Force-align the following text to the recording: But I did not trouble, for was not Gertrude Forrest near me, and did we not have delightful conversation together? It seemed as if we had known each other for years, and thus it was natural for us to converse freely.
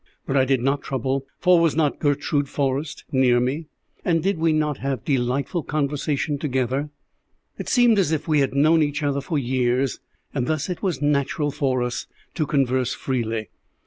But 0.25 0.35
I 0.35 0.45
did 0.45 0.61
not 0.63 0.81
trouble, 0.81 1.27
for 1.37 1.59
was 1.61 1.75
not 1.75 1.99
Gertrude 1.99 2.49
Forrest 2.49 3.03
near 3.11 3.39
me, 3.39 3.67
and 4.03 4.23
did 4.23 4.39
we 4.39 4.51
not 4.51 4.79
have 4.79 5.05
delightful 5.05 5.61
conversation 5.61 6.39
together? 6.39 6.89
It 7.59 7.69
seemed 7.69 7.99
as 7.99 8.11
if 8.11 8.27
we 8.27 8.39
had 8.39 8.55
known 8.55 8.81
each 8.81 9.03
other 9.03 9.21
for 9.21 9.37
years, 9.37 9.99
and 10.33 10.47
thus 10.47 10.69
it 10.69 10.81
was 10.81 11.03
natural 11.03 11.51
for 11.51 11.83
us 11.83 12.07
to 12.33 12.47
converse 12.47 12.95
freely. 12.95 13.49